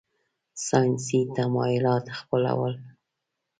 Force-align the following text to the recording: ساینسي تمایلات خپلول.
ساینسي 0.67 1.19
تمایلات 1.35 2.05
خپلول. 2.19 2.73